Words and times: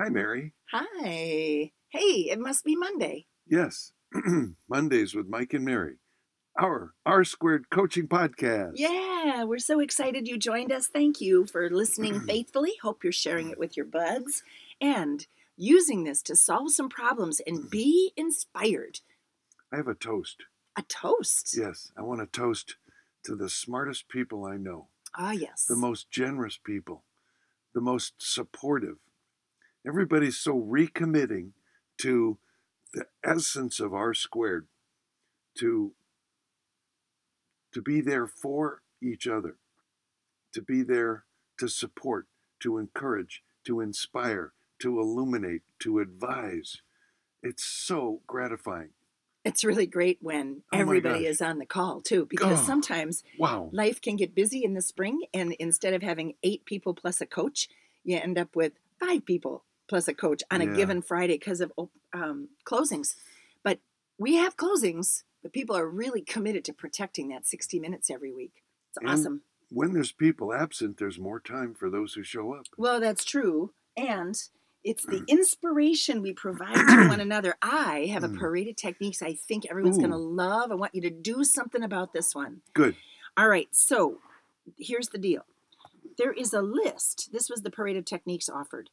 Hi, 0.00 0.08
Mary. 0.08 0.52
Hi. 0.72 1.72
Hey, 1.90 2.28
it 2.30 2.38
must 2.38 2.64
be 2.64 2.76
Monday. 2.76 3.26
Yes, 3.46 3.92
Mondays 4.68 5.14
with 5.14 5.26
Mike 5.28 5.54
and 5.54 5.64
Mary, 5.64 5.96
our 6.58 6.92
R 7.06 7.24
Squared 7.24 7.70
Coaching 7.70 8.06
Podcast. 8.06 8.72
Yeah, 8.76 9.44
we're 9.44 9.58
so 9.58 9.80
excited 9.80 10.28
you 10.28 10.38
joined 10.38 10.70
us. 10.70 10.86
Thank 10.86 11.20
you 11.20 11.46
for 11.46 11.68
listening 11.70 12.20
faithfully. 12.26 12.74
Hope 12.82 13.02
you're 13.02 13.12
sharing 13.12 13.50
it 13.50 13.58
with 13.58 13.76
your 13.76 13.86
buds 13.86 14.42
and 14.80 15.26
using 15.56 16.04
this 16.04 16.22
to 16.22 16.36
solve 16.36 16.70
some 16.70 16.88
problems 16.88 17.40
and 17.46 17.68
be 17.70 18.12
inspired. 18.16 19.00
I 19.72 19.76
have 19.76 19.88
a 19.88 19.94
toast. 19.94 20.44
A 20.76 20.82
toast. 20.82 21.56
Yes, 21.58 21.90
I 21.96 22.02
want 22.02 22.20
to 22.20 22.26
toast 22.26 22.76
to 23.24 23.34
the 23.34 23.48
smartest 23.48 24.08
people 24.08 24.44
I 24.44 24.56
know, 24.58 24.88
Ah, 25.16 25.32
yes. 25.32 25.64
the 25.68 25.74
most 25.76 26.08
generous 26.10 26.56
people, 26.62 27.02
the 27.74 27.80
most 27.80 28.12
supportive. 28.18 28.98
Everybody's 29.88 30.38
so 30.38 30.52
recommitting 30.52 31.52
to 32.02 32.38
the 32.92 33.06
essence 33.24 33.80
of 33.80 33.94
R 33.94 34.12
Squared, 34.12 34.66
to 35.58 35.94
to 37.72 37.80
be 37.80 38.00
there 38.02 38.26
for 38.26 38.82
each 39.02 39.26
other, 39.26 39.56
to 40.52 40.60
be 40.60 40.82
there 40.82 41.24
to 41.58 41.68
support, 41.68 42.26
to 42.60 42.76
encourage, 42.78 43.42
to 43.66 43.80
inspire, 43.80 44.52
to 44.80 45.00
illuminate, 45.00 45.62
to 45.80 46.00
advise. 46.00 46.82
It's 47.42 47.64
so 47.64 48.20
gratifying. 48.26 48.90
It's 49.44 49.64
really 49.64 49.86
great 49.86 50.18
when 50.20 50.62
Oh 50.72 50.78
everybody 50.78 51.24
is 51.26 51.40
on 51.40 51.58
the 51.58 51.66
call 51.66 52.02
too, 52.02 52.26
because 52.26 52.60
Oh. 52.60 52.64
sometimes 52.64 53.22
Wow. 53.38 53.70
life 53.72 54.00
can 54.02 54.16
get 54.16 54.34
busy 54.34 54.64
in 54.64 54.74
the 54.74 54.82
spring, 54.82 55.22
and 55.32 55.52
instead 55.54 55.94
of 55.94 56.02
having 56.02 56.34
eight 56.42 56.66
people 56.66 56.92
plus 56.94 57.20
a 57.22 57.26
coach, 57.26 57.68
you 58.04 58.18
end 58.18 58.36
up 58.36 58.54
with 58.54 58.74
five 58.98 59.24
people 59.24 59.64
plus 59.88 60.06
a 60.08 60.14
coach 60.14 60.42
on 60.50 60.60
Yeah. 60.60 60.70
a 60.72 60.76
given 60.76 61.02
Friday 61.02 61.34
because 61.38 61.60
of 61.60 61.72
um, 62.12 62.48
closings. 62.64 63.16
But 63.62 63.80
we 64.18 64.34
have 64.36 64.56
closings, 64.56 65.22
but 65.42 65.52
people 65.52 65.76
are 65.76 65.88
really 65.88 66.20
committed 66.22 66.64
to 66.66 66.72
protecting 66.72 67.28
that 67.28 67.46
60 67.46 67.78
minutes 67.80 68.10
every 68.10 68.32
week. 68.32 68.62
It's 68.90 68.98
And- 68.98 69.08
awesome. 69.08 69.42
When 69.70 69.92
there's 69.92 70.12
people 70.12 70.54
absent, 70.54 70.96
there's 70.96 71.18
more 71.18 71.40
time 71.40 71.74
for 71.74 71.90
those 71.90 72.14
who 72.14 72.22
show 72.22 72.54
up. 72.54 72.64
Well, 72.78 73.00
that's 73.00 73.22
true. 73.22 73.74
And 73.98 74.34
it's 74.82 75.04
the 75.04 75.24
inspiration 75.28 76.22
we 76.22 76.32
provide 76.32 76.74
to 76.88 77.08
one 77.08 77.20
another. 77.20 77.54
I 77.60 78.06
have 78.10 78.24
a 78.24 78.28
Mm. 78.28 78.38
parade 78.38 78.68
of 78.68 78.76
techniques 78.76 79.20
I 79.20 79.34
think 79.34 79.66
everyone's 79.66 79.98
going 79.98 80.10
to 80.10 80.16
love. 80.16 80.70
I 80.70 80.74
want 80.74 80.94
you 80.94 81.02
to 81.02 81.10
do 81.10 81.44
something 81.44 81.82
about 81.82 82.14
this 82.14 82.34
one. 82.34 82.62
Good. 82.72 82.96
All 83.36 83.48
right, 83.48 83.68
so 83.70 84.20
here's 84.78 85.08
the 85.10 85.18
deal. 85.18 85.44
There 86.16 86.32
is 86.32 86.54
a 86.54 86.62
list. 86.62 87.28
This 87.32 87.50
was 87.50 87.60
the 87.60 87.70
parade 87.70 87.96
of 87.98 88.06
techniques 88.06 88.48
offered. 88.48 88.88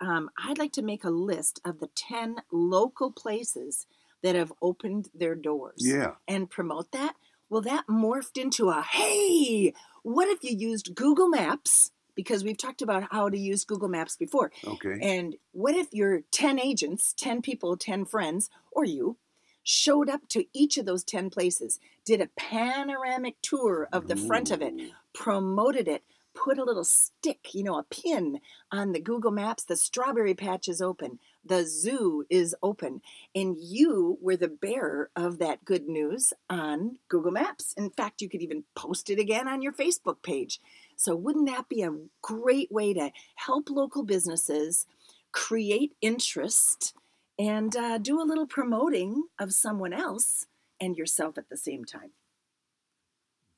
Um, 0.00 0.30
I'd 0.38 0.58
like 0.58 0.72
to 0.72 0.82
make 0.82 1.04
a 1.04 1.10
list 1.10 1.60
of 1.64 1.80
the 1.80 1.88
10 1.94 2.36
local 2.52 3.10
places 3.12 3.86
that 4.22 4.34
have 4.34 4.52
opened 4.62 5.10
their 5.14 5.34
doors 5.34 5.76
Yeah. 5.86 6.14
and 6.26 6.50
promote 6.50 6.92
that. 6.92 7.14
Well, 7.50 7.60
that 7.62 7.86
morphed 7.88 8.40
into 8.40 8.70
a 8.70 8.82
hey, 8.82 9.74
what 10.02 10.28
if 10.28 10.42
you 10.42 10.56
used 10.56 10.94
Google 10.94 11.28
Maps? 11.28 11.92
Because 12.14 12.42
we've 12.44 12.56
talked 12.58 12.80
about 12.82 13.08
how 13.12 13.28
to 13.28 13.38
use 13.38 13.64
Google 13.64 13.88
Maps 13.88 14.16
before. 14.16 14.50
Okay. 14.64 14.98
And 15.02 15.36
what 15.52 15.74
if 15.74 15.92
your 15.92 16.22
10 16.30 16.58
agents, 16.58 17.12
10 17.16 17.42
people, 17.42 17.76
10 17.76 18.04
friends, 18.04 18.50
or 18.72 18.84
you, 18.84 19.18
showed 19.62 20.08
up 20.08 20.28
to 20.28 20.44
each 20.52 20.78
of 20.78 20.86
those 20.86 21.04
10 21.04 21.30
places, 21.30 21.80
did 22.04 22.20
a 22.20 22.28
panoramic 22.36 23.36
tour 23.42 23.88
of 23.92 24.08
the 24.08 24.16
front 24.16 24.50
of 24.50 24.62
it, 24.62 24.74
promoted 25.12 25.88
it, 25.88 26.02
put 26.34 26.58
a 26.58 26.64
little 26.64 26.84
stick, 26.84 27.54
you 27.54 27.62
know, 27.62 27.78
a 27.78 27.84
pin 27.84 28.40
on 28.70 28.92
the 28.92 29.00
Google 29.00 29.30
Maps. 29.30 29.64
The 29.64 29.76
strawberry 29.76 30.34
patch 30.34 30.68
is 30.68 30.82
open, 30.82 31.18
the 31.44 31.64
zoo 31.64 32.24
is 32.28 32.54
open, 32.62 33.02
and 33.34 33.56
you 33.58 34.18
were 34.20 34.36
the 34.36 34.48
bearer 34.48 35.10
of 35.16 35.38
that 35.38 35.64
good 35.64 35.88
news 35.88 36.32
on 36.50 36.98
Google 37.08 37.32
Maps. 37.32 37.74
In 37.76 37.90
fact, 37.90 38.20
you 38.20 38.28
could 38.28 38.42
even 38.42 38.64
post 38.74 39.10
it 39.10 39.18
again 39.18 39.48
on 39.48 39.62
your 39.62 39.72
Facebook 39.72 40.22
page. 40.22 40.60
So, 40.96 41.14
wouldn't 41.16 41.46
that 41.46 41.68
be 41.68 41.82
a 41.82 41.96
great 42.22 42.70
way 42.70 42.94
to 42.94 43.10
help 43.36 43.70
local 43.70 44.02
businesses 44.02 44.86
create 45.32 45.92
interest 46.00 46.94
and 47.38 47.76
uh, 47.76 47.98
do 47.98 48.20
a 48.20 48.24
little 48.24 48.46
promoting 48.46 49.24
of 49.38 49.52
someone 49.52 49.92
else 49.92 50.46
and 50.80 50.96
yourself 50.96 51.38
at 51.38 51.48
the 51.48 51.56
same 51.56 51.84
time? 51.84 52.10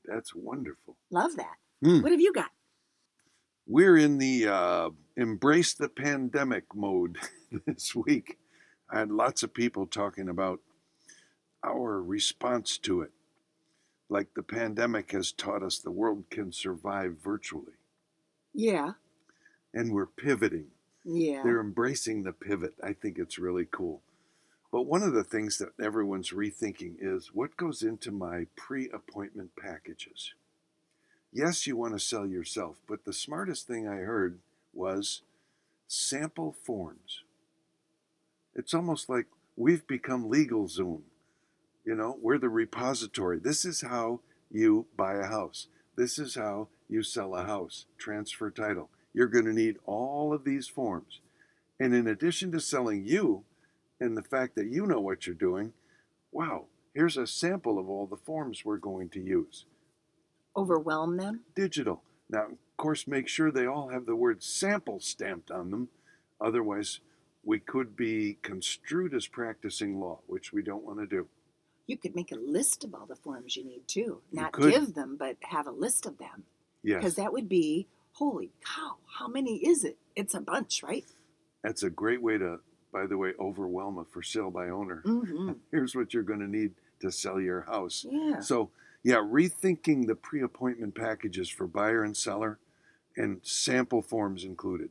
That's 0.05 0.35
wonderful. 0.35 0.97
Love 1.11 1.37
that. 1.37 1.57
Hmm. 1.83 2.01
What 2.01 2.13
have 2.13 2.21
you 2.21 2.33
got? 2.33 2.51
We're 3.67 3.97
in 3.97 4.19
the 4.19 4.47
uh, 4.49 4.91
embrace 5.17 5.75
the 5.75 5.89
pandemic 5.89 6.65
mode 6.75 7.19
this 7.67 7.95
week. 7.95 8.39
I 8.91 9.01
had 9.01 9.11
lots 9.11 9.43
of 9.43 9.53
people 9.55 9.87
talking 9.87 10.29
about 10.29 10.61
our 11.65 12.01
response 12.01 12.79
to 12.79 13.01
it. 13.03 13.11
Like 14.09 14.35
the 14.35 14.43
pandemic 14.45 15.11
has 15.13 15.33
taught 15.33 15.65
us 15.65 15.79
the 15.79 15.91
world 15.91 16.25
can 16.31 16.53
survive 16.53 17.17
virtually, 17.23 17.73
Yeah, 18.55 18.93
and 19.75 19.93
we're 19.93 20.07
pivoting. 20.07 20.67
yeah. 21.05 21.43
They're 21.43 21.61
embracing 21.61 22.23
the 22.23 22.33
pivot. 22.33 22.75
I 22.85 22.93
think 22.93 23.19
it's 23.19 23.37
really 23.39 23.67
cool. 23.69 24.03
But 24.71 24.83
one 24.83 25.03
of 25.03 25.13
the 25.13 25.25
things 25.25 25.59
that 25.59 25.71
everyone's 25.83 26.31
rethinking 26.31 26.97
is 27.01 27.31
what 27.35 27.57
goes 27.57 27.83
into 27.83 28.13
my 28.13 28.47
pre 28.55 28.89
appointment 28.91 29.51
packages. 29.61 30.35
Yes, 31.37 31.67
you 31.67 31.77
want 31.77 31.93
to 31.93 31.99
sell 31.99 32.27
yourself, 32.27 32.77
but 32.89 33.05
the 33.05 33.13
smartest 33.13 33.67
thing 33.67 33.87
I 33.87 33.97
heard 33.97 34.39
was 34.73 35.21
sample 35.87 36.57
forms. 36.65 37.25
It's 38.55 38.73
almost 38.73 39.11
like 39.11 39.27
we've 39.55 39.87
become 39.87 40.31
LegalZoom. 40.31 41.03
You 41.85 41.95
know, 41.95 42.17
we're 42.23 42.39
the 42.39 42.49
repository. 42.49 43.39
This 43.39 43.67
is 43.67 43.83
how 43.83 44.21
you 44.51 44.87
buy 44.97 45.17
a 45.17 45.27
house. 45.27 45.67
This 45.95 46.19
is 46.19 46.37
how 46.37 46.69
you 46.89 47.03
sell 47.03 47.35
a 47.35 47.45
house, 47.45 47.85
transfer 47.99 48.51
title. 48.51 48.89
You're 49.13 49.27
going 49.27 49.45
to 49.45 49.53
need 49.53 49.77
all 49.85 50.33
of 50.33 50.45
these 50.45 50.69
forms. 50.69 51.21
And 51.79 51.95
in 51.95 52.07
addition 52.07 52.51
to 52.53 52.61
selling 52.61 53.05
you 53.05 53.45
and 54.01 54.17
the 54.17 54.23
fact 54.23 54.55
that 54.55 54.69
you 54.69 54.87
know 54.87 55.01
what 55.01 55.27
you're 55.27 55.37
doing, 55.37 55.75
wow, 56.33 56.65
here's 56.95 57.19
a 57.19 57.27
sample 57.27 57.79
of 57.79 57.91
all 57.91 58.07
the 58.07 58.17
forms 58.17 58.65
we're 58.65 58.79
going 58.79 59.11
to 59.11 59.21
use. 59.21 59.67
Overwhelm 60.57 61.17
them. 61.17 61.41
Digital. 61.55 62.03
Now, 62.29 62.47
of 62.47 62.77
course, 62.77 63.07
make 63.07 63.29
sure 63.29 63.51
they 63.51 63.67
all 63.67 63.89
have 63.89 64.07
the 64.07 64.17
word 64.17 64.43
sample 64.43 65.01
stamped 65.01 65.51
on 65.51 65.71
them. 65.71 65.89
Otherwise, 66.41 67.01
we 67.45 67.59
could 67.59 67.97
be 67.97 68.39
construed 68.43 69.15
as 69.15 69.27
practicing 69.27 70.01
law, 70.01 70.19
which 70.27 70.53
we 70.53 70.63
don't 70.63 70.85
want 70.85 70.99
to 70.99 71.07
do. 71.07 71.29
You 71.87 71.97
could 71.97 72.17
make 72.17 72.33
a 72.33 72.37
list 72.37 72.83
of 72.83 72.95
all 72.95 73.07
the 73.07 73.15
forms 73.15 73.57
you 73.57 73.65
need 73.65 73.87
too. 73.87 74.21
Not 74.33 74.53
give 74.59 74.95
them, 74.95 75.17
but 75.17 75.37
have 75.43 75.67
a 75.69 75.71
list 75.71 76.05
of 76.05 76.19
them. 76.19 76.43
Yes, 76.83 76.99
Because 76.99 77.15
that 77.15 77.33
would 77.33 77.49
be, 77.49 77.87
holy 78.13 78.51
cow, 78.65 78.97
how 79.19 79.29
many 79.29 79.59
is 79.59 79.85
it? 79.85 79.97
It's 80.17 80.35
a 80.35 80.41
bunch, 80.41 80.83
right? 80.83 81.05
that's 81.63 81.83
a 81.83 81.91
great 81.91 82.23
way 82.23 82.39
to, 82.39 82.61
by 82.93 83.07
the 83.07 83.19
way, 83.19 83.33
overwhelm 83.41 83.99
a 83.99 84.05
for 84.05 84.23
sale 84.23 84.51
by 84.51 84.69
owner. 84.69 85.03
Mm-hmm. 85.05 85.53
Here's 85.73 85.95
what 85.97 86.15
you're 86.15 86.23
going 86.23 86.39
to 86.41 86.47
need 86.49 86.73
to 87.01 87.11
sell 87.11 87.41
your 87.41 87.63
house. 87.63 88.07
Yeah. 88.09 88.39
So, 88.41 88.71
yeah, 89.07 89.19
rethinking 89.19 90.09
the 90.09 90.17
pre 90.17 90.43
appointment 90.43 90.97
packages 90.97 91.49
for 91.49 91.69
buyer 91.69 92.03
and 92.03 92.17
seller 92.17 92.59
and 93.17 93.39
sample 93.45 94.03
forms 94.03 94.43
included. 94.43 94.91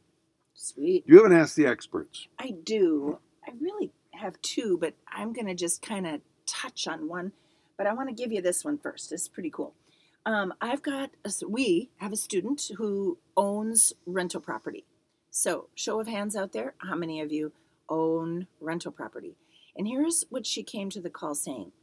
Sweet. 0.53 1.03
You 1.05 1.17
haven't 1.17 1.37
asked 1.37 1.57
the 1.57 1.65
experts. 1.65 2.29
I 2.39 2.51
do. 2.63 3.19
I 3.45 3.51
really 3.59 3.91
have 4.13 4.41
two, 4.41 4.77
but 4.79 4.93
I'm 5.11 5.33
going 5.33 5.47
to 5.47 5.53
just 5.53 5.81
kind 5.81 6.07
of 6.07 6.21
touch 6.47 6.87
on 6.87 7.09
one. 7.09 7.33
But 7.77 7.87
I 7.87 7.93
want 7.93 8.07
to 8.07 8.15
give 8.15 8.31
you 8.31 8.41
this 8.41 8.63
one 8.63 8.77
first. 8.77 9.11
It's 9.11 9.27
pretty 9.27 9.49
cool. 9.49 9.73
Um, 10.25 10.53
I've 10.61 10.81
got, 10.81 11.09
a, 11.25 11.31
we 11.45 11.89
have 11.97 12.13
a 12.13 12.17
student 12.17 12.71
who 12.77 13.17
owns 13.35 13.91
rental 14.05 14.39
property. 14.39 14.85
So, 15.29 15.67
show 15.75 15.99
of 15.99 16.07
hands 16.07 16.37
out 16.37 16.53
there, 16.53 16.75
how 16.77 16.95
many 16.95 17.19
of 17.19 17.33
you 17.33 17.51
own 17.89 18.47
rental 18.61 18.93
property? 18.93 19.35
And 19.75 19.89
here's 19.89 20.23
what 20.29 20.45
she 20.45 20.63
came 20.63 20.89
to 20.91 21.01
the 21.01 21.09
call 21.09 21.35
saying 21.35 21.73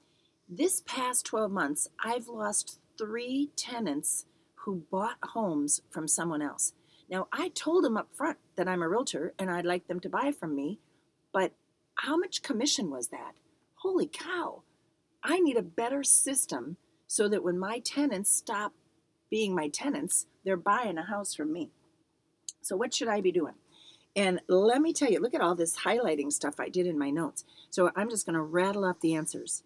This 0.55 0.83
past 0.85 1.25
12 1.25 1.51
months, 1.51 1.89
I've 2.05 2.29
lost 2.29 2.79
three 2.99 3.49
tenants 3.57 4.27
who 4.67 4.85
bought 4.91 5.17
homes 5.23 5.81
from 5.89 6.07
someone 6.07 6.43
else. 6.43 6.75
Now, 7.09 7.27
I 7.33 7.49
told 7.49 7.85
them 7.85 7.97
up 7.97 8.09
front 8.13 8.37
that 8.57 8.69
I'm 8.69 8.83
a 8.83 8.89
realtor 8.89 9.33
and 9.39 9.51
I'd 9.51 9.65
like 9.65 9.89
them 9.89 9.99
to 10.01 10.11
buy 10.11 10.31
from 10.31 10.55
me, 10.55 10.79
but 11.33 11.53
how 11.95 12.19
much 12.19 12.43
commission 12.43 12.91
was 12.91 13.09
that? 13.09 13.33
Holy 13.77 14.07
cow. 14.07 14.61
I 15.25 15.41
need 15.41 15.57
a 15.57 15.63
better 15.63 16.03
system 16.03 16.77
so 17.07 17.31
that 17.31 17.43
when 17.43 17.59
my 17.59 17.79
tenants 17.79 18.31
stop 18.31 18.75
being 19.31 19.55
my 19.55 19.69
tenants, 19.69 20.27
they're 20.45 20.59
buying 20.59 20.99
a 20.99 21.07
house 21.07 21.35
from 21.35 21.51
me. 21.51 21.71
So, 22.61 22.77
what 22.77 22.93
should 22.93 23.09
I 23.09 23.23
be 23.23 23.33
doing? 23.33 23.55
And 24.15 24.43
let 24.49 24.83
me 24.83 24.93
tell 24.93 25.11
you, 25.11 25.19
look 25.19 25.33
at 25.33 25.41
all 25.41 25.55
this 25.55 25.79
highlighting 25.79 26.31
stuff 26.31 26.61
I 26.61 26.69
did 26.69 26.87
in 26.87 26.99
my 26.99 27.09
notes. 27.09 27.47
So, 27.71 27.91
I'm 27.97 28.11
just 28.11 28.27
going 28.27 28.35
to 28.35 28.43
rattle 28.43 28.85
off 28.85 29.01
the 29.01 29.15
answers. 29.15 29.63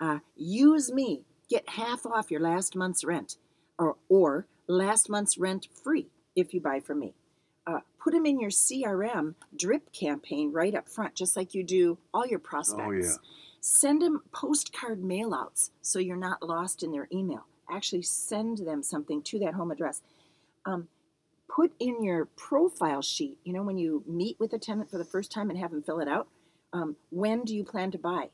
Uh, 0.00 0.18
use 0.36 0.92
me, 0.92 1.22
get 1.48 1.68
half 1.70 2.06
off 2.06 2.30
your 2.30 2.40
last 2.40 2.76
month's 2.76 3.04
rent, 3.04 3.36
or, 3.78 3.96
or 4.08 4.46
last 4.66 5.08
month's 5.08 5.38
rent 5.38 5.68
free 5.82 6.08
if 6.36 6.54
you 6.54 6.60
buy 6.60 6.80
from 6.80 7.00
me. 7.00 7.14
Uh, 7.66 7.80
put 8.02 8.12
them 8.12 8.24
in 8.24 8.40
your 8.40 8.50
CRM 8.50 9.34
drip 9.54 9.92
campaign 9.92 10.52
right 10.52 10.74
up 10.74 10.88
front, 10.88 11.14
just 11.14 11.36
like 11.36 11.54
you 11.54 11.62
do 11.62 11.98
all 12.14 12.26
your 12.26 12.38
prospects. 12.38 12.82
Oh, 12.86 12.92
yeah. 12.92 13.30
Send 13.60 14.00
them 14.00 14.22
postcard 14.32 15.02
mailouts 15.02 15.70
so 15.82 15.98
you're 15.98 16.16
not 16.16 16.42
lost 16.42 16.82
in 16.82 16.92
their 16.92 17.08
email. 17.12 17.46
Actually, 17.70 18.02
send 18.02 18.58
them 18.58 18.82
something 18.82 19.20
to 19.22 19.38
that 19.40 19.54
home 19.54 19.70
address. 19.70 20.00
Um, 20.64 20.88
put 21.48 21.72
in 21.78 22.02
your 22.02 22.24
profile 22.24 23.02
sheet, 23.02 23.38
you 23.44 23.52
know, 23.52 23.62
when 23.62 23.78
you 23.78 24.04
meet 24.06 24.38
with 24.38 24.52
a 24.52 24.58
tenant 24.58 24.90
for 24.90 24.96
the 24.96 25.04
first 25.04 25.30
time 25.30 25.50
and 25.50 25.58
have 25.58 25.70
them 25.70 25.82
fill 25.82 26.00
it 26.00 26.08
out, 26.08 26.28
um, 26.72 26.96
when 27.10 27.44
do 27.44 27.54
you 27.54 27.64
plan 27.64 27.90
to 27.90 27.98
buy? 27.98 28.28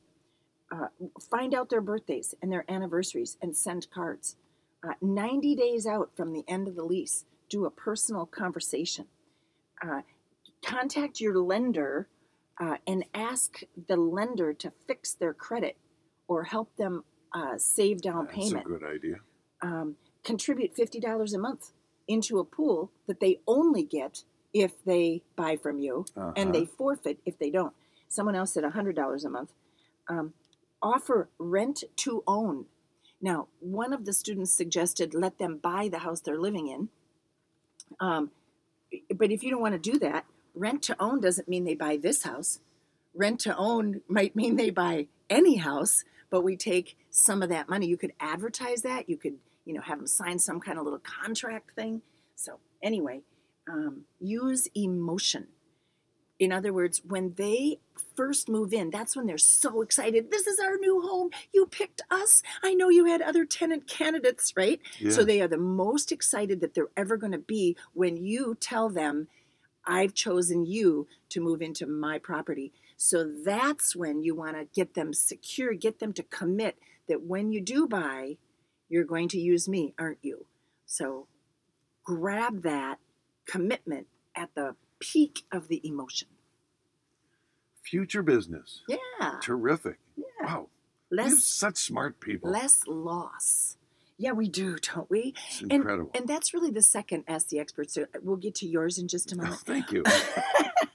Uh, 0.72 0.86
find 1.30 1.54
out 1.54 1.68
their 1.70 1.80
birthdays 1.80 2.34
and 2.42 2.50
their 2.50 2.64
anniversaries 2.70 3.36
and 3.42 3.56
send 3.56 3.86
cards. 3.90 4.36
Uh, 4.82 4.94
90 5.00 5.54
days 5.54 5.86
out 5.86 6.10
from 6.16 6.32
the 6.32 6.44
end 6.48 6.68
of 6.68 6.74
the 6.74 6.84
lease, 6.84 7.24
do 7.48 7.64
a 7.64 7.70
personal 7.70 8.26
conversation. 8.26 9.06
Uh, 9.82 10.00
contact 10.64 11.20
your 11.20 11.38
lender 11.38 12.08
uh, 12.60 12.76
and 12.86 13.04
ask 13.14 13.60
the 13.88 13.96
lender 13.96 14.52
to 14.52 14.72
fix 14.86 15.12
their 15.14 15.34
credit 15.34 15.76
or 16.28 16.44
help 16.44 16.74
them 16.76 17.04
uh, 17.34 17.56
save 17.58 18.00
down 18.00 18.24
That's 18.24 18.36
payment. 18.36 18.54
That's 18.54 18.66
a 18.66 18.78
good 18.78 18.94
idea. 18.94 19.16
Um, 19.62 19.96
contribute 20.24 20.74
$50 20.76 21.34
a 21.34 21.38
month 21.38 21.72
into 22.08 22.38
a 22.38 22.44
pool 22.44 22.90
that 23.06 23.20
they 23.20 23.40
only 23.46 23.82
get 23.82 24.24
if 24.52 24.82
they 24.84 25.22
buy 25.36 25.56
from 25.56 25.78
you 25.78 26.04
Uh-huh. 26.16 26.32
and 26.36 26.54
they 26.54 26.64
forfeit 26.64 27.18
if 27.26 27.38
they 27.38 27.50
don't. 27.50 27.74
Someone 28.08 28.34
else 28.34 28.52
said 28.54 28.64
$100 28.64 29.24
a 29.24 29.28
month. 29.28 29.52
Um, 30.08 30.34
offer 30.84 31.28
rent 31.38 31.82
to 31.96 32.22
own. 32.28 32.66
Now, 33.20 33.48
one 33.58 33.92
of 33.92 34.04
the 34.04 34.12
students 34.12 34.52
suggested 34.52 35.14
let 35.14 35.38
them 35.38 35.56
buy 35.56 35.88
the 35.88 36.00
house 36.00 36.20
they're 36.20 36.38
living 36.38 36.68
in. 36.68 36.90
Um, 37.98 38.30
but 39.16 39.32
if 39.32 39.42
you 39.42 39.50
don't 39.50 39.62
want 39.62 39.82
to 39.82 39.90
do 39.92 39.98
that, 40.00 40.26
rent 40.54 40.82
to 40.82 40.96
own 41.00 41.20
doesn't 41.20 41.48
mean 41.48 41.64
they 41.64 41.74
buy 41.74 41.96
this 41.96 42.22
house. 42.22 42.60
Rent 43.14 43.40
to 43.40 43.56
own 43.56 44.02
might 44.08 44.36
mean 44.36 44.56
they 44.56 44.70
buy 44.70 45.06
any 45.30 45.56
house, 45.56 46.04
but 46.30 46.42
we 46.42 46.56
take 46.56 46.96
some 47.10 47.42
of 47.42 47.48
that 47.48 47.68
money. 47.68 47.86
You 47.86 47.96
could 47.96 48.12
advertise 48.20 48.82
that. 48.82 49.08
You 49.08 49.16
could, 49.16 49.38
you 49.64 49.72
know, 49.72 49.80
have 49.80 49.98
them 49.98 50.06
sign 50.06 50.38
some 50.38 50.60
kind 50.60 50.78
of 50.78 50.84
little 50.84 51.00
contract 51.00 51.74
thing. 51.74 52.02
So 52.36 52.58
anyway, 52.82 53.22
um, 53.68 54.02
use 54.20 54.68
emotion. 54.76 55.46
In 56.44 56.52
other 56.52 56.72
words, 56.72 57.00
when 57.04 57.34
they 57.36 57.78
first 58.14 58.48
move 58.48 58.72
in, 58.72 58.90
that's 58.90 59.16
when 59.16 59.26
they're 59.26 59.38
so 59.38 59.80
excited. 59.80 60.30
This 60.30 60.46
is 60.46 60.60
our 60.60 60.76
new 60.76 61.00
home. 61.00 61.30
You 61.52 61.66
picked 61.66 62.02
us. 62.10 62.42
I 62.62 62.74
know 62.74 62.90
you 62.90 63.06
had 63.06 63.22
other 63.22 63.44
tenant 63.44 63.88
candidates, 63.88 64.52
right? 64.56 64.80
Yeah. 64.98 65.10
So 65.10 65.24
they 65.24 65.40
are 65.40 65.48
the 65.48 65.56
most 65.56 66.12
excited 66.12 66.60
that 66.60 66.74
they're 66.74 66.90
ever 66.96 67.16
going 67.16 67.32
to 67.32 67.38
be 67.38 67.76
when 67.94 68.16
you 68.16 68.56
tell 68.60 68.90
them, 68.90 69.28
I've 69.86 70.14
chosen 70.14 70.66
you 70.66 71.08
to 71.30 71.40
move 71.40 71.60
into 71.62 71.86
my 71.86 72.18
property. 72.18 72.72
So 72.96 73.24
that's 73.24 73.96
when 73.96 74.22
you 74.22 74.34
want 74.34 74.56
to 74.56 74.66
get 74.74 74.94
them 74.94 75.12
secure, 75.12 75.74
get 75.74 75.98
them 75.98 76.12
to 76.14 76.22
commit 76.22 76.78
that 77.08 77.22
when 77.22 77.52
you 77.52 77.60
do 77.60 77.86
buy, 77.86 78.36
you're 78.88 79.04
going 79.04 79.28
to 79.28 79.40
use 79.40 79.68
me, 79.68 79.94
aren't 79.98 80.18
you? 80.22 80.46
So 80.86 81.26
grab 82.04 82.62
that 82.62 82.98
commitment 83.46 84.06
at 84.36 84.54
the 84.54 84.76
peak 85.00 85.44
of 85.52 85.68
the 85.68 85.86
emotion. 85.86 86.28
Future 87.84 88.22
business. 88.22 88.82
Yeah. 88.88 88.96
Terrific. 89.42 89.98
Yeah. 90.16 90.24
Wow. 90.42 90.68
You 91.10 91.18
have 91.22 91.38
such 91.40 91.76
smart 91.76 92.18
people. 92.18 92.50
less 92.50 92.74
loss. 92.86 93.76
Yeah, 94.16 94.32
we 94.32 94.48
do, 94.48 94.76
don't 94.78 95.10
we? 95.10 95.34
it's 95.48 95.60
And, 95.60 95.72
incredible. 95.72 96.10
and 96.14 96.26
that's 96.26 96.54
really 96.54 96.70
the 96.70 96.82
second 96.82 97.24
Ask 97.28 97.48
the 97.48 97.58
Expert. 97.58 97.90
So 97.90 98.02
uh, 98.02 98.18
we'll 98.22 98.36
get 98.36 98.54
to 98.56 98.66
yours 98.66 98.98
in 98.98 99.06
just 99.08 99.32
a 99.32 99.34
Oh, 99.36 99.42
moment. 99.42 99.60
thank 99.62 99.92
you. 99.92 100.02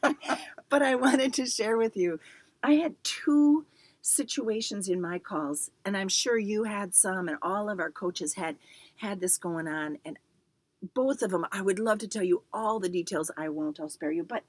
but 0.70 0.82
I 0.82 0.96
wanted 0.96 1.34
to 1.36 1.46
share 1.46 1.78
with 1.78 1.96
you. 1.98 2.20
I 2.64 2.74
had 2.74 2.96
two 3.04 3.66
situations 4.02 4.88
in 4.88 5.02
my 5.02 5.20
calls, 5.20 5.70
and 5.86 5.96
I'm 5.98 6.10
sure 6.10 6.38
you 6.38 6.64
had 6.64 6.96
some, 6.96 7.28
and 7.28 7.38
all 7.42 7.70
of 7.70 7.80
our 7.80 7.92
coaches 7.92 8.34
had 8.36 8.56
had 8.98 9.20
this 9.20 9.38
going 9.38 9.68
on. 9.68 9.98
And 10.06 10.18
both 10.94 11.22
of 11.22 11.32
them, 11.32 11.46
I 11.52 11.62
would 11.62 11.80
love 11.80 12.00
to 12.00 12.08
tell 12.08 12.24
you 12.24 12.44
all 12.54 12.80
the 12.80 12.90
details. 12.90 13.32
I 13.38 13.50
won't. 13.50 13.80
I'll 13.80 13.90
spare 13.90 14.12
you. 14.12 14.24
But 14.24 14.44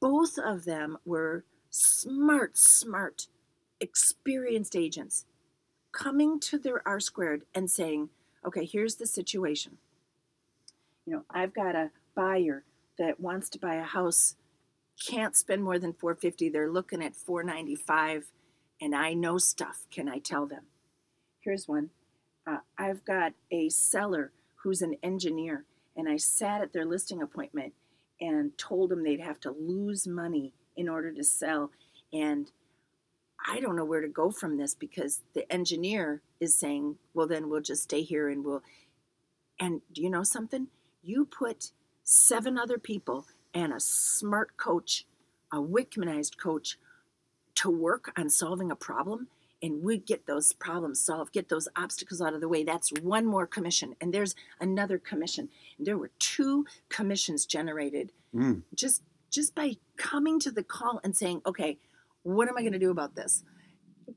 both 0.00 0.38
of 0.38 0.64
them 0.64 0.98
were 1.04 1.44
smart, 1.70 2.56
smart, 2.58 3.28
experienced 3.80 4.74
agents 4.74 5.26
coming 5.92 6.40
to 6.40 6.58
their 6.58 6.86
R 6.86 7.00
squared 7.00 7.44
and 7.54 7.70
saying, 7.70 8.10
"Okay, 8.44 8.64
here's 8.64 8.96
the 8.96 9.06
situation. 9.06 9.78
You 11.04 11.14
know, 11.14 11.24
I've 11.30 11.54
got 11.54 11.74
a 11.74 11.90
buyer 12.14 12.64
that 12.98 13.20
wants 13.20 13.48
to 13.50 13.58
buy 13.58 13.74
a 13.76 13.84
house." 13.84 14.36
can't 15.00 15.34
spend 15.34 15.64
more 15.64 15.78
than 15.78 15.92
450 15.92 16.48
they're 16.50 16.70
looking 16.70 17.02
at 17.02 17.16
495 17.16 18.30
and 18.80 18.94
i 18.94 19.14
know 19.14 19.38
stuff 19.38 19.86
can 19.90 20.08
i 20.08 20.18
tell 20.18 20.46
them 20.46 20.64
here's 21.40 21.66
one 21.66 21.90
uh, 22.46 22.58
i've 22.76 23.04
got 23.04 23.32
a 23.50 23.68
seller 23.70 24.32
who's 24.62 24.82
an 24.82 24.96
engineer 25.02 25.64
and 25.96 26.08
i 26.08 26.16
sat 26.16 26.60
at 26.60 26.72
their 26.72 26.84
listing 26.84 27.22
appointment 27.22 27.72
and 28.20 28.56
told 28.58 28.90
them 28.90 29.02
they'd 29.02 29.20
have 29.20 29.40
to 29.40 29.50
lose 29.50 30.06
money 30.06 30.52
in 30.76 30.88
order 30.88 31.12
to 31.12 31.24
sell. 31.24 31.70
And 32.12 32.50
i 33.48 33.58
don't 33.58 33.74
know 33.74 33.86
where 33.86 34.02
to 34.02 34.08
go 34.08 34.30
from 34.30 34.58
this 34.58 34.74
because 34.74 35.22
the 35.34 35.50
engineer 35.50 36.20
is 36.40 36.54
saying 36.54 36.96
well 37.14 37.26
then 37.26 37.48
we'll 37.48 37.62
just 37.62 37.84
stay 37.84 38.02
here 38.02 38.28
and 38.28 38.44
we'll 38.44 38.62
and 39.60 39.82
do 39.92 40.02
you 40.02 40.10
know 40.10 40.22
something? 40.22 40.68
You 41.02 41.26
put 41.26 41.72
seven 42.02 42.58
other 42.58 42.78
people 42.78 43.26
and 43.52 43.72
a 43.72 43.78
smart 43.80 44.56
coach, 44.56 45.06
a 45.52 45.58
Wickmanized 45.58 46.38
coach, 46.38 46.78
to 47.56 47.70
work 47.70 48.12
on 48.16 48.30
solving 48.30 48.70
a 48.70 48.76
problem, 48.76 49.28
and 49.62 49.82
we 49.82 49.98
get 49.98 50.26
those 50.26 50.52
problems 50.52 51.00
solved, 51.00 51.32
get 51.32 51.48
those 51.48 51.68
obstacles 51.76 52.20
out 52.20 52.34
of 52.34 52.40
the 52.40 52.48
way. 52.48 52.64
That's 52.64 52.90
one 53.00 53.26
more 53.26 53.46
commission, 53.46 53.94
and 54.00 54.12
there's 54.12 54.34
another 54.60 54.98
commission. 54.98 55.48
And 55.78 55.86
there 55.86 55.98
were 55.98 56.10
two 56.18 56.66
commissions 56.88 57.46
generated 57.46 58.12
Mm. 58.34 58.62
just 58.74 59.02
just 59.28 59.54
by 59.54 59.76
coming 59.96 60.40
to 60.40 60.50
the 60.50 60.62
call 60.64 61.00
and 61.04 61.16
saying, 61.16 61.42
"Okay, 61.46 61.78
what 62.22 62.48
am 62.48 62.56
I 62.56 62.60
going 62.62 62.72
to 62.72 62.78
do 62.78 62.90
about 62.90 63.14
this?" 63.14 63.44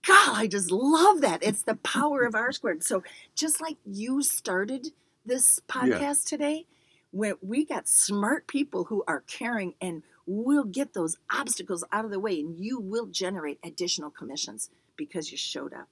God, 0.06 0.36
I 0.36 0.48
just 0.48 0.72
love 0.72 1.22
that. 1.22 1.44
It's 1.44 1.64
the 1.64 1.76
power 1.76 2.24
of 2.24 2.34
R 2.36 2.52
squared. 2.52 2.84
So 2.84 3.04
just 3.36 3.62
like 3.62 3.78
you 3.86 4.22
started 4.24 4.88
this 5.26 5.60
podcast 5.68 6.26
today, 6.28 6.68
when 7.12 7.36
we 7.42 7.64
got 7.64 7.88
smart 7.88 8.48
people 8.48 8.86
who 8.86 9.04
are 9.08 9.22
caring 9.22 9.76
and 9.80 10.04
will 10.26 10.64
get 10.64 10.94
those 10.94 11.18
obstacles 11.32 11.84
out 11.92 12.06
of 12.06 12.12
the 12.12 12.20
way 12.20 12.40
and 12.40 12.58
you 12.58 12.80
will 12.80 13.06
generate 13.06 13.60
additional 13.64 14.10
commissions 14.10 14.70
because 14.98 15.32
you 15.32 15.38
showed 15.38 15.74
up. 15.74 15.88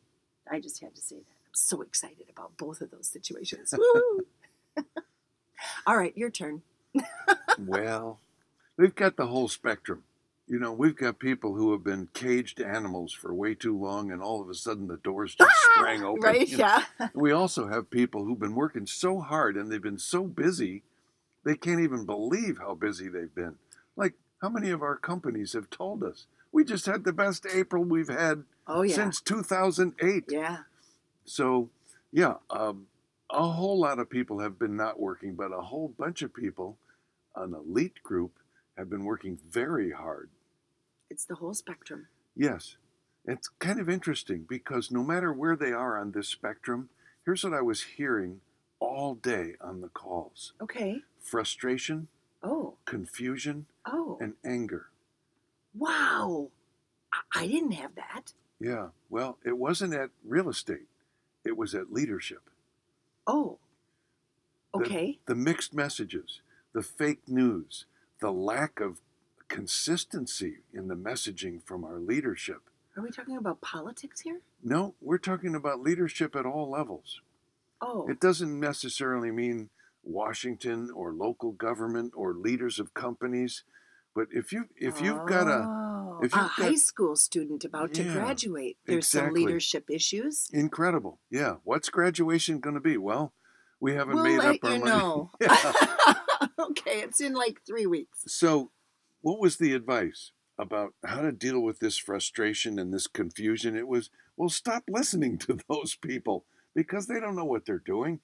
I 0.50 0.60
just 0.60 0.82
had 0.82 0.96
to 0.96 1.02
say 1.02 1.18
that. 1.18 1.22
I'm 1.46 1.54
so 1.54 1.82
excited 1.82 2.26
about 2.30 2.58
both 2.58 2.82
of 2.82 2.92
those 2.92 3.08
situations. 3.08 3.74
All 5.86 5.98
right, 5.98 6.16
your 6.16 6.30
turn. 6.30 6.62
well, 7.60 8.20
we've 8.78 8.96
got 8.96 9.16
the 9.16 9.28
whole 9.28 9.48
spectrum. 9.48 10.04
You 10.48 10.60
know, 10.60 10.74
we've 10.74 10.98
got 10.98 11.20
people 11.20 11.56
who 11.56 11.72
have 11.72 11.84
been 11.84 12.10
caged 12.14 12.60
animals 12.60 13.14
for 13.14 13.34
way 13.34 13.54
too 13.54 13.78
long, 13.78 14.12
and 14.12 14.22
all 14.22 14.42
of 14.42 14.50
a 14.50 14.54
sudden 14.54 14.88
the 14.88 14.98
doors 14.98 15.36
just 15.36 15.56
sprang 15.76 16.04
open. 16.04 16.24
Ah! 16.26 16.28
Right? 16.28 16.48
you 16.48 16.58
know. 16.58 16.82
Yeah. 17.00 17.08
We 17.14 17.32
also 17.32 17.68
have 17.68 17.90
people 17.90 18.26
who've 18.26 18.40
been 18.40 18.56
working 18.56 18.86
so 18.86 19.22
hard 19.22 19.56
and 19.56 19.72
they've 19.72 19.82
been 19.82 20.00
so 20.00 20.24
busy, 20.24 20.84
they 21.46 21.56
can't 21.56 21.80
even 21.80 22.06
believe 22.06 22.58
how 22.58 22.74
busy 22.74 23.08
they've 23.08 23.34
been. 23.34 23.56
Like, 23.96 24.16
how 24.42 24.50
many 24.50 24.72
of 24.72 24.82
our 24.82 24.98
companies 24.98 25.54
have 25.54 25.70
told 25.70 26.04
us 26.04 26.26
we 26.52 26.64
just 26.64 26.86
had 26.86 27.04
the 27.04 27.14
best 27.14 27.46
April 27.54 27.84
we've 27.84 28.08
had 28.10 28.44
Oh 28.68 28.82
yeah. 28.84 28.96
since 28.96 29.22
2008? 29.22 30.26
yeah. 30.30 30.58
So, 31.26 31.70
yeah, 32.12 32.36
um, 32.50 32.88
a 33.30 33.48
whole 33.48 33.80
lot 33.80 34.00
of 34.00 34.10
people 34.10 34.40
have 34.40 34.60
been 34.60 34.76
not 34.76 35.00
working, 35.00 35.36
but 35.36 35.52
a 35.54 35.62
whole 35.62 35.88
bunch 35.98 36.22
of 36.22 36.34
people, 36.34 36.78
an 37.36 37.54
elite 37.54 38.02
group, 38.04 38.32
have 38.78 38.90
been 38.90 39.06
working 39.06 39.38
very 39.50 39.92
hard. 39.92 40.30
It's 41.10 41.26
the 41.26 41.36
whole 41.36 41.54
spectrum. 41.54 42.08
Yes, 42.36 42.78
it's 43.26 43.50
kind 43.60 43.80
of 43.80 43.90
interesting 43.90 44.46
because 44.50 44.92
no 44.92 45.04
matter 45.04 45.32
where 45.32 45.56
they 45.56 45.72
are 45.72 45.98
on 46.00 46.12
this 46.12 46.28
spectrum, 46.28 46.90
here's 47.26 47.44
what 47.44 47.54
I 47.54 47.62
was 47.62 47.82
hearing 47.84 48.42
all 48.80 49.14
day 49.16 49.54
on 49.62 49.82
the 49.82 49.90
calls 49.90 50.54
Okay. 50.60 51.02
frustration, 51.20 52.08
Oh. 52.44 52.76
confusion, 52.86 53.68
Oh. 53.86 54.18
and 54.20 54.34
anger. 54.44 54.88
Wow. 55.76 56.50
I, 57.14 57.44
I 57.44 57.48
didn't 57.48 57.72
have 57.74 57.96
that. 57.96 58.34
Yeah, 58.60 58.90
well, 59.10 59.38
it 59.44 59.58
wasn't 59.58 59.94
at 59.96 60.12
real 60.24 60.50
estate, 60.50 60.88
it 61.44 61.58
was 61.58 61.74
at 61.74 61.92
leadership. 61.92 62.42
Oh. 63.28 63.58
The- 64.74 64.80
Okay. 64.80 65.20
the 65.26 65.36
mixed 65.36 65.74
messages, 65.74 66.42
the 66.74 66.82
fake 66.84 67.28
news, 67.28 67.86
the 68.22 68.32
lack 68.32 68.80
of 68.80 69.02
consistency 69.50 70.60
in 70.74 70.88
the 70.88 70.96
messaging 70.96 71.62
from 71.64 71.84
our 71.84 72.00
leadership. 72.00 72.62
Are 72.96 73.04
we 73.04 73.12
talking 73.12 73.36
about 73.38 73.60
politics 73.62 74.22
here? 74.22 74.40
No, 74.64 74.96
we're 75.02 75.18
talking 75.18 75.56
about 75.56 75.82
leadership 75.82 76.36
at 76.38 76.46
all 76.46 76.70
levels. 76.70 77.20
Oh. 77.82 78.08
It 78.08 78.20
doesn't 78.22 78.60
necessarily 78.60 79.32
mean 79.32 79.70
Washington 80.04 80.90
or 80.96 81.12
local 81.12 81.52
government 81.52 82.14
or 82.16 82.34
leaders 82.34 82.80
of 82.80 82.94
companies. 82.94 83.64
But 84.14 84.28
if 84.32 84.52
you 84.52 84.66
if 84.76 85.02
you've 85.02 85.26
got 85.26 85.48
a 85.48 85.66
Oh, 85.68 86.20
if 86.24 86.34
a 86.34 86.38
you've 86.38 86.48
got- 86.48 86.52
high 86.52 86.76
school 86.76 87.16
student 87.16 87.64
about 87.64 87.94
to 87.96 88.04
graduate, 88.04 88.78
there's 88.86 89.06
exactly. 89.06 89.42
some 89.42 89.48
leadership 89.48 89.86
issues. 89.90 90.50
incredible, 90.54 91.20
yeah. 91.30 91.56
What's 91.64 91.90
graduation 91.90 92.60
going 92.60 92.76
to 92.76 92.82
be? 92.82 92.98
Well, 92.98 93.34
we 93.80 93.94
haven't 93.96 94.16
We'll 94.16 94.24
made 94.26 94.40
up 94.40 94.58
our 94.64 94.70
mind. 94.72 94.84
know. 94.86 95.32
Yeah. 95.42 95.74
okay, 96.60 97.00
it's 97.02 97.22
in 97.22 97.34
like 97.34 97.62
three 97.66 97.86
weeks. 97.88 98.24
So, 98.28 98.72
what 99.22 99.40
was 99.40 99.58
the 99.58 99.74
advice 99.74 100.32
about 100.60 100.94
how 101.06 101.22
to 101.22 101.32
deal 101.32 101.60
with 101.60 101.80
this 101.80 101.98
frustration 101.98 102.78
and 102.78 102.94
this 102.94 103.08
confusion? 103.08 103.76
It 103.76 103.88
was, 103.88 104.10
well, 104.38 104.50
stop 104.50 104.84
listening 104.90 105.38
to 105.40 105.58
those 105.70 105.96
people 105.96 106.46
because 106.76 107.08
they 107.08 107.20
don't 107.20 107.36
know 107.36 107.46
what 107.46 107.66
they're 107.66 107.80
doing. 107.84 108.20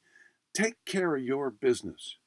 Take 0.54 0.76
care 0.86 1.16
of 1.16 1.24
your 1.24 1.50
business. 1.50 2.18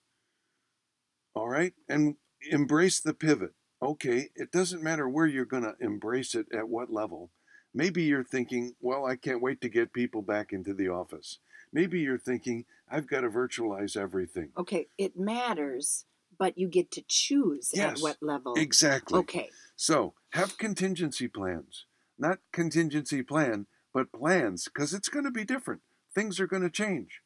All 1.35 1.49
right? 1.49 1.75
And 1.89 2.17
embrace 2.51 3.01
the 3.01 3.15
pivot. 3.15 3.53
Okay, 3.83 4.29
it 4.37 4.53
doesn't 4.53 4.83
matter 4.83 5.09
where 5.09 5.27
you're 5.27 5.45
going 5.45 5.63
to 5.63 5.75
embrace 5.81 6.35
it 6.35 6.47
at 6.53 6.69
what 6.69 6.93
level. 6.93 7.31
Maybe 7.73 8.03
you're 8.03 8.25
thinking, 8.25 8.75
well, 8.81 9.07
I 9.07 9.17
can't 9.17 9.41
wait 9.41 9.61
to 9.63 9.69
get 9.69 9.93
people 9.93 10.23
back 10.23 10.53
into 10.53 10.75
the 10.75 10.89
office. 10.89 11.39
Maybe 11.73 12.01
you're 12.01 12.19
thinking, 12.19 12.65
I've 12.91 13.07
got 13.07 13.21
to 13.21 13.31
virtualize 13.31 13.97
everything. 13.97 14.51
Okay, 14.59 14.89
it 14.99 15.19
matters, 15.19 16.05
but 16.39 16.59
you 16.59 16.69
get 16.69 16.91
to 16.93 17.03
choose 17.07 17.71
Yes, 17.73 17.99
at 17.99 18.03
what 18.03 18.17
level. 18.21 18.55
Exactly. 18.55 19.19
Okay, 19.21 19.51
So 19.77 20.15
have 20.31 20.59
contingency 20.59 21.29
plans. 21.29 21.87
Not 22.19 22.41
contingency 22.53 23.23
plan, 23.23 23.67
but 23.95 24.13
plans, 24.13 24.65
because 24.65 24.93
it's 24.93 25.09
going 25.09 25.25
to 25.25 25.31
be 25.31 25.45
different. 25.45 25.81
Things 26.15 26.39
are 26.39 26.47
going 26.47 26.63
to 26.63 26.71
change. 26.71 27.23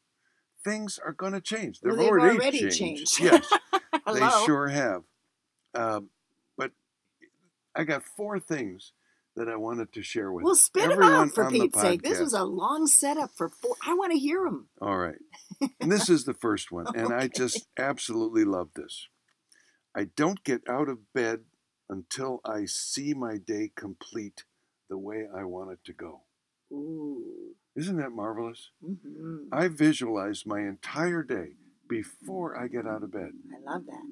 Things 0.63 0.99
are 1.03 1.11
going 1.11 1.33
to 1.33 1.41
change. 1.41 1.81
They're 1.81 1.95
they've 1.95 2.07
already, 2.07 2.37
already 2.37 2.59
changed. 2.71 2.77
changed. 2.77 3.19
Yes, 3.19 3.53
hello. 4.05 4.19
they 4.19 4.45
sure 4.45 4.67
have. 4.67 5.03
Um, 5.73 6.09
but 6.57 6.71
I 7.75 7.83
got 7.83 8.03
four 8.03 8.39
things 8.39 8.93
that 9.35 9.49
I 9.49 9.57
wanted 9.57 9.91
to 9.93 10.01
share 10.01 10.31
with 10.31 10.45
well, 10.45 10.55
spit 10.55 10.83
them 10.83 10.91
everyone 10.93 11.13
out 11.13 11.35
for 11.35 11.49
Pete's 11.49 11.79
sake. 11.79 12.01
This 12.01 12.19
was 12.19 12.33
a 12.33 12.43
long 12.43 12.87
setup 12.87 13.31
for 13.35 13.49
four. 13.49 13.75
I 13.85 13.93
want 13.93 14.13
to 14.13 14.17
hear 14.17 14.43
them. 14.45 14.67
All 14.81 14.97
right. 14.97 15.17
And 15.79 15.91
this 15.91 16.09
is 16.09 16.25
the 16.25 16.33
first 16.33 16.71
one. 16.71 16.87
And 16.95 17.13
I 17.13 17.27
just 17.27 17.67
absolutely 17.77 18.43
love 18.43 18.69
this. 18.75 19.07
I 19.95 20.05
don't 20.15 20.43
get 20.43 20.61
out 20.67 20.89
of 20.89 21.13
bed 21.13 21.41
until 21.89 22.41
I 22.43 22.65
see 22.65 23.13
my 23.13 23.37
day 23.37 23.71
complete 23.75 24.43
the 24.89 24.97
way 24.97 25.25
I 25.33 25.43
want 25.43 25.71
it 25.71 25.79
to 25.85 25.93
go. 25.93 26.21
Ooh. 26.73 27.53
Isn't 27.75 27.97
that 27.97 28.11
marvelous? 28.11 28.71
hmm 28.83 29.47
I 29.51 29.67
visualize 29.67 30.45
my 30.45 30.59
entire 30.61 31.23
day 31.23 31.53
before 31.87 32.57
I 32.57 32.67
get 32.67 32.87
out 32.87 33.03
of 33.03 33.11
bed. 33.11 33.31
I 33.53 33.71
love 33.71 33.85
that. 33.85 34.03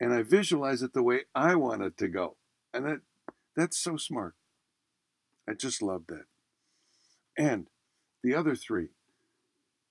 And 0.00 0.12
I 0.12 0.22
visualize 0.22 0.82
it 0.82 0.92
the 0.92 1.02
way 1.02 1.22
I 1.34 1.54
want 1.54 1.82
it 1.82 1.96
to 1.98 2.08
go. 2.08 2.36
And 2.72 2.86
that 2.86 3.00
that's 3.56 3.78
so 3.78 3.96
smart. 3.96 4.34
I 5.48 5.54
just 5.54 5.82
love 5.82 6.04
that. 6.08 6.24
And 7.36 7.68
the 8.22 8.34
other 8.34 8.54
three, 8.54 8.88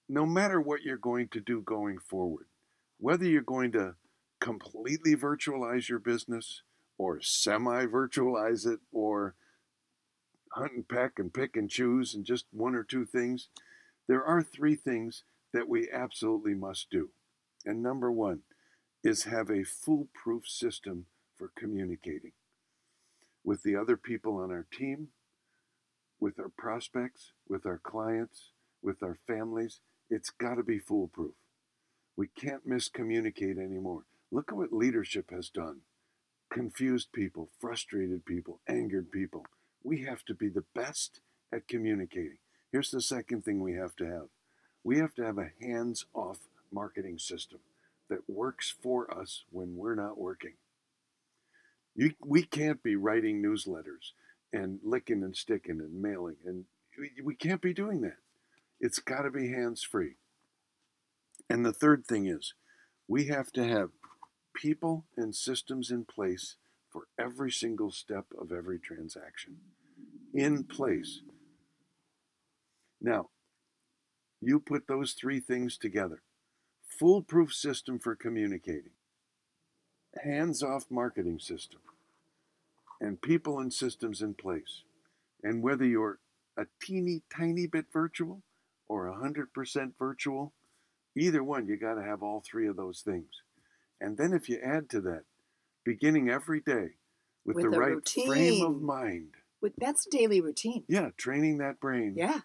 no 0.10 0.26
matter 0.26 0.60
what 0.60 0.82
you're 0.82 0.98
going 0.98 1.30
to 1.30 1.40
do 1.40 1.62
going 1.62 1.98
forward, 1.98 2.48
whether 2.98 3.26
you're 3.26 3.42
going 3.42 3.72
to 3.74 3.96
completely 4.40 5.16
virtualize 5.16 5.88
your 5.88 6.00
business 6.00 6.64
or 6.98 7.22
semi 7.22 7.86
virtualize 7.86 8.66
it 8.66 8.80
or 8.92 9.36
hunt 10.52 10.72
and 10.74 10.88
peck 10.88 11.14
and 11.18 11.34
pick 11.34 11.56
and 11.56 11.70
choose 11.70 12.14
and 12.14 12.26
just 12.26 12.46
one 12.52 12.76
or 12.76 12.84
two 12.84 13.06
things, 13.06 13.50
there 14.08 14.24
are 14.24 14.44
three 14.44 14.76
things 14.76 15.24
that 15.54 15.70
we 15.70 15.90
absolutely 15.92 16.54
must 16.54 16.90
do. 16.90 17.10
And 17.66 17.82
number 17.82 18.12
one 18.12 18.40
is 19.04 19.24
have 19.24 19.50
a 19.50 19.64
foolproof 19.64 20.48
system 20.48 21.06
for 21.38 21.52
communicating 21.56 22.32
with 23.44 23.64
the 23.64 23.76
other 23.76 23.98
people 23.98 24.38
on 24.38 24.52
our 24.52 24.66
team, 24.72 25.10
with 26.20 26.40
our 26.40 26.52
prospects, 26.58 27.34
with 27.48 27.66
our 27.66 27.80
clients, 27.84 28.52
with 28.82 29.04
our 29.04 29.18
families. 29.28 29.80
It's 30.10 30.30
got 30.30 30.56
to 30.56 30.64
be 30.64 30.80
foolproof. 30.80 31.34
We 32.16 32.28
can't 32.28 32.68
miscommunicate 32.68 33.58
anymore. 33.58 34.04
Look 34.32 34.52
at 34.52 34.58
what 34.58 34.74
leadership 34.74 35.32
has 35.32 35.50
done 35.50 35.82
confused 36.52 37.12
people, 37.12 37.50
frustrated 37.60 38.24
people, 38.26 38.60
angered 38.70 39.12
people. 39.12 39.44
We 39.84 40.04
have 40.04 40.24
to 40.26 40.36
be 40.36 40.50
the 40.50 40.66
best 40.76 41.20
at 41.52 41.68
communicating. 41.68 42.38
Here's 42.72 42.92
the 42.92 43.02
second 43.02 43.44
thing 43.44 43.60
we 43.60 43.74
have 43.74 43.96
to 43.96 44.06
have 44.06 44.28
we 44.84 44.98
have 44.98 45.14
to 45.16 45.24
have 45.24 45.38
a 45.38 45.52
hands 45.62 46.06
off 46.14 46.40
marketing 46.72 47.18
system 47.18 47.60
that 48.10 48.30
works 48.30 48.74
for 48.82 49.12
us 49.14 49.44
when 49.52 49.78
we're 49.78 49.96
not 49.96 50.18
working. 50.18 50.54
You, 51.96 52.14
we 52.24 52.44
can't 52.44 52.82
be 52.84 52.96
writing 52.96 53.42
newsletters 53.42 54.12
and 54.52 54.80
licking 54.84 55.24
and 55.24 55.36
sticking 55.36 55.80
and 55.80 56.02
mailing, 56.02 56.36
and 56.46 56.66
we, 57.24 57.36
can't 57.36 57.62
be 57.62 57.74
doing 57.74 58.02
that. 58.02 58.18
It's 58.80 59.00
got 59.00 59.24
to 59.24 59.32
be 59.32 59.50
hands 59.50 59.84
free. 59.84 60.16
And 61.50 61.66
the 61.66 61.74
third 61.74 62.06
thing 62.06 62.28
is, 62.28 62.54
we 63.08 63.26
have 63.26 63.52
to 63.54 63.68
have 63.68 63.90
people 64.54 65.06
and 65.18 65.36
systems 65.36 65.92
in 65.92 66.06
place 66.06 66.56
for 66.92 67.04
every 67.20 67.52
single 67.52 67.92
step 67.92 68.26
of 68.40 68.52
every 68.52 68.80
transaction. 68.80 69.58
In 70.34 70.64
place. 70.64 71.22
Now, 73.02 73.30
you 74.46 74.60
put 74.60 74.88
those 74.88 75.14
three 75.14 75.40
things 75.40 75.78
together 75.78 76.22
foolproof 77.00 77.52
system 77.52 77.98
for 77.98 78.16
communicating, 78.16 78.92
hands 80.24 80.62
off 80.62 80.86
marketing 80.92 81.40
system, 81.40 81.80
and 83.02 83.22
people 83.22 83.60
and 83.60 83.74
systems 83.74 84.22
in 84.22 84.34
place. 84.36 84.84
And 85.42 85.64
whether 85.64 85.86
you're 85.86 86.20
a 86.56 86.66
teeny 86.82 87.24
tiny 87.36 87.66
bit 87.68 87.86
virtual 87.92 88.44
or 88.88 89.08
100% 89.12 89.92
virtual, 89.98 90.54
either 91.18 91.44
one, 91.44 91.68
you 91.68 91.78
got 91.78 91.96
to 91.96 92.04
have 92.04 92.22
all 92.22 92.44
three 92.46 92.68
of 92.68 92.76
those 92.76 93.02
things. 93.02 93.42
And 94.00 94.18
then 94.18 94.32
if 94.34 94.48
you 94.48 94.60
add 94.64 94.90
to 94.92 95.02
that, 95.02 95.24
beginning 95.84 96.30
every 96.30 96.62
day 96.62 96.92
with, 97.46 97.56
With 97.56 97.64
the 97.64 97.70
right 97.72 98.10
frame 98.26 98.64
of 98.64 98.82
mind, 98.82 99.32
With, 99.62 99.74
that's 99.78 100.06
a 100.08 100.10
daily 100.10 100.42
routine. 100.42 100.84
yeah, 100.88 101.10
training 101.18 101.58
that 101.58 101.80
brain. 101.80 102.14
Yeah. 102.16 102.42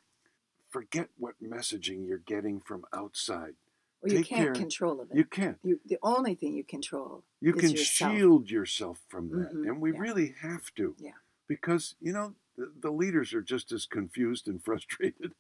Forget 0.79 1.09
what 1.19 1.35
messaging 1.43 2.07
you're 2.07 2.19
getting 2.19 2.61
from 2.61 2.85
outside. 2.95 3.55
Well, 4.01 4.13
you 4.13 4.19
Take 4.19 4.29
can't 4.29 4.43
care. 4.45 4.53
control 4.53 5.01
of 5.01 5.11
it. 5.11 5.17
You 5.17 5.25
can't. 5.25 5.59
You, 5.65 5.81
the 5.85 5.99
only 6.05 6.37
thing 6.37 6.55
you 6.55 6.63
control 6.63 7.25
You 7.41 7.53
can 7.53 7.71
yourself. 7.73 8.15
shield 8.15 8.49
yourself 8.49 9.01
from 9.09 9.29
that. 9.31 9.53
Mhm, 9.53 9.67
And 9.67 9.81
we 9.81 9.93
yeah. 9.93 9.99
really 9.99 10.35
have 10.41 10.73
to. 10.77 10.95
Yeah. 11.01 11.15
Because, 11.49 11.97
you 12.01 12.13
know, 12.13 12.37
the, 12.57 12.71
the 12.81 12.93
leaders 12.93 13.35
are 13.35 13.43
just 13.43 13.73
as 13.73 13.87
confused 13.87 14.47
and 14.47 14.63
frustrated 14.69 15.33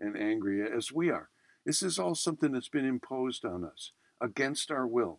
and 0.00 0.16
angry 0.16 0.62
as 0.66 0.90
we 0.92 1.10
are. 1.10 1.28
This 1.66 1.82
is 1.82 1.98
all 1.98 2.14
something 2.14 2.52
that's 2.52 2.70
been 2.70 2.86
imposed 2.86 3.44
on 3.44 3.64
us 3.64 3.92
against 4.18 4.70
our 4.70 4.86
will. 4.86 5.18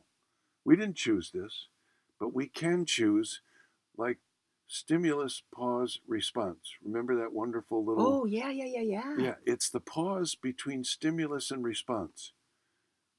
We 0.65 0.75
didn't 0.75 0.95
choose 0.97 1.29
this, 1.29 1.67
but 2.19 2.33
we 2.33 2.47
can 2.47 2.83
choose, 2.87 3.41
like 3.95 4.17
stimulus, 4.67 5.43
pause, 5.53 5.99
response. 6.07 6.73
Remember 6.83 7.15
that 7.15 7.33
wonderful 7.33 7.83
little. 7.85 8.21
Oh, 8.21 8.25
yeah, 8.25 8.49
yeah, 8.49 8.65
yeah, 8.65 8.81
yeah. 8.81 9.15
Yeah, 9.17 9.35
it's 9.45 9.69
the 9.69 9.79
pause 9.79 10.35
between 10.35 10.83
stimulus 10.83 11.51
and 11.51 11.63
response 11.63 12.33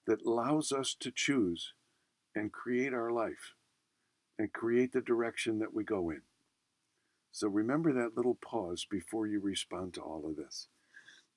that 0.06 0.22
allows 0.24 0.72
us 0.72 0.94
to 1.00 1.10
choose 1.10 1.72
and 2.34 2.52
create 2.52 2.94
our 2.94 3.10
life 3.10 3.54
and 4.38 4.52
create 4.52 4.92
the 4.92 5.00
direction 5.00 5.58
that 5.58 5.74
we 5.74 5.84
go 5.84 6.10
in. 6.10 6.22
So 7.32 7.48
remember 7.48 7.92
that 7.92 8.16
little 8.16 8.36
pause 8.36 8.86
before 8.90 9.26
you 9.26 9.40
respond 9.40 9.94
to 9.94 10.00
all 10.00 10.24
of 10.26 10.36
this. 10.36 10.68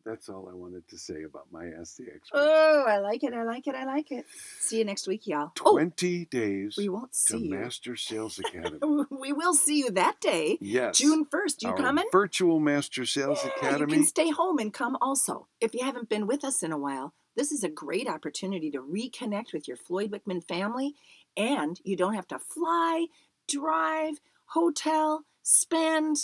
That's 0.05 0.29
all 0.29 0.47
I 0.49 0.55
wanted 0.55 0.87
to 0.89 0.97
say 0.97 1.23
about 1.23 1.47
my 1.51 1.67
Ask 1.79 1.97
the 1.97 2.03
Expert. 2.13 2.37
Oh, 2.37 2.85
I 2.87 2.97
like 2.99 3.23
it. 3.23 3.33
I 3.33 3.43
like 3.43 3.67
it. 3.67 3.75
I 3.75 3.85
like 3.85 4.11
it. 4.11 4.25
See 4.59 4.77
you 4.79 4.85
next 4.85 5.07
week, 5.07 5.27
y'all. 5.27 5.51
Oh, 5.63 5.73
20 5.77 6.25
days 6.25 6.75
we 6.77 6.89
won't 6.89 7.11
to 7.11 7.17
see 7.17 7.45
you. 7.47 7.51
Master 7.55 7.95
Sales 7.95 8.39
Academy. 8.45 8.79
We 9.11 9.33
will 9.33 9.53
see 9.53 9.79
you 9.79 9.91
that 9.91 10.19
day, 10.21 10.57
Yes. 10.61 10.97
June 10.97 11.25
1st. 11.25 11.61
You 11.61 11.69
our 11.69 11.77
coming? 11.77 12.05
Virtual 12.11 12.59
Master 12.59 13.05
Sales 13.05 13.39
Yeah, 13.43 13.51
Academy. 13.57 13.91
You 13.93 13.97
can 13.99 14.05
stay 14.05 14.29
home 14.31 14.57
and 14.59 14.73
come 14.73 14.97
also. 15.01 15.47
If 15.59 15.73
you 15.73 15.83
haven't 15.85 16.09
been 16.09 16.27
with 16.27 16.43
us 16.43 16.63
in 16.63 16.71
a 16.71 16.77
while, 16.77 17.13
this 17.35 17.51
is 17.51 17.63
a 17.63 17.69
great 17.69 18.07
opportunity 18.09 18.69
to 18.71 18.79
reconnect 18.79 19.53
with 19.53 19.67
your 19.67 19.77
Floyd 19.77 20.11
Wickman 20.11 20.43
family, 20.45 20.95
and 21.37 21.79
you 21.83 21.95
don't 21.95 22.15
have 22.15 22.27
to 22.27 22.39
fly, 22.39 23.05
drive, 23.47 24.15
hotel, 24.47 25.23
spend. 25.43 26.17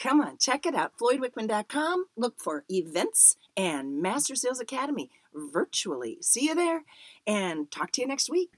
Come 0.00 0.20
on, 0.20 0.38
check 0.38 0.64
it 0.64 0.74
out. 0.74 0.92
FloydWickman.com. 0.96 2.06
Look 2.16 2.38
for 2.38 2.64
events 2.70 3.36
and 3.56 4.00
Master 4.00 4.36
Sales 4.36 4.60
Academy 4.60 5.10
virtually. 5.34 6.18
See 6.20 6.44
you 6.44 6.54
there 6.54 6.84
and 7.26 7.70
talk 7.70 7.90
to 7.92 8.02
you 8.02 8.06
next 8.06 8.30
week. 8.30 8.50